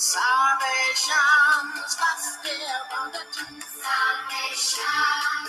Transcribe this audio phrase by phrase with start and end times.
[0.00, 2.56] Salvation, Swasti
[2.88, 3.44] Bhavatu.
[3.84, 5.44] Salvation,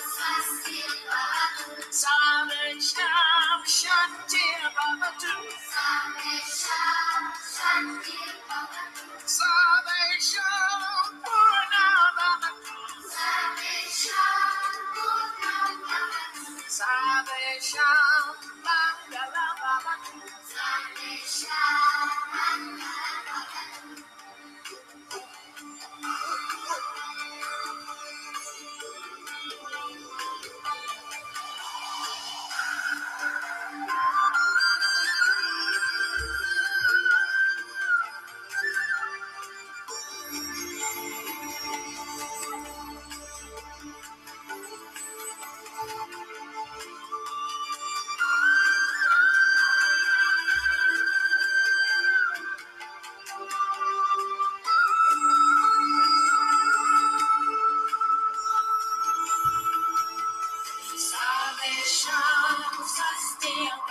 [63.61, 63.90] Swasti